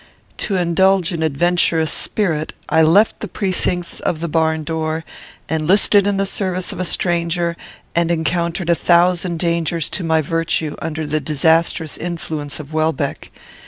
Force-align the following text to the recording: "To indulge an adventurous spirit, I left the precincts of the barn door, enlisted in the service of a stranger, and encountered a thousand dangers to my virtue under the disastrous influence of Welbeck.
"To 0.39 0.55
indulge 0.55 1.11
an 1.11 1.21
adventurous 1.21 1.91
spirit, 1.91 2.53
I 2.67 2.81
left 2.81 3.19
the 3.19 3.27
precincts 3.27 3.99
of 3.99 4.19
the 4.19 4.27
barn 4.27 4.63
door, 4.63 5.05
enlisted 5.47 6.07
in 6.07 6.17
the 6.17 6.25
service 6.25 6.71
of 6.73 6.79
a 6.79 6.85
stranger, 6.85 7.55
and 7.93 8.09
encountered 8.09 8.71
a 8.71 8.73
thousand 8.73 9.37
dangers 9.37 9.89
to 9.91 10.03
my 10.03 10.23
virtue 10.23 10.75
under 10.81 11.05
the 11.05 11.19
disastrous 11.19 11.97
influence 11.97 12.59
of 12.59 12.73
Welbeck. 12.73 13.29